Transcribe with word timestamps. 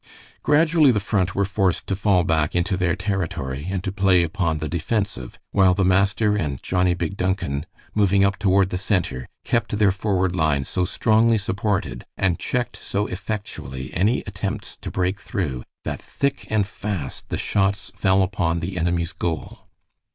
Gradually 0.41 0.89
the 0.89 0.99
Front 0.99 1.35
were 1.35 1.45
forced 1.45 1.85
to 1.85 1.95
fall 1.95 2.23
back 2.23 2.55
into 2.55 2.75
their 2.75 2.95
territory, 2.95 3.67
and 3.69 3.83
to 3.83 3.91
play 3.91 4.23
upon 4.23 4.57
the 4.57 4.67
defensive, 4.67 5.37
while 5.51 5.75
the 5.75 5.85
master 5.85 6.35
and 6.35 6.59
Johnnie 6.63 6.95
Big 6.95 7.15
Duncan, 7.15 7.67
moving 7.93 8.23
up 8.25 8.39
toward 8.39 8.71
the 8.71 8.79
center, 8.79 9.27
kept 9.45 9.77
their 9.77 9.91
forward 9.91 10.35
line 10.35 10.63
so 10.65 10.85
strongly 10.85 11.37
supported, 11.37 12.03
and 12.17 12.39
checked 12.39 12.77
so 12.77 13.05
effectually 13.05 13.93
any 13.93 14.21
attempts 14.25 14.75
to 14.77 14.89
break 14.89 15.19
through, 15.19 15.63
that 15.83 16.01
thick 16.01 16.47
and 16.49 16.65
fast 16.65 17.29
the 17.29 17.37
shots 17.37 17.91
fell 17.95 18.23
upon 18.23 18.59
the 18.59 18.79
enemy's 18.79 19.13
goal. 19.13 19.67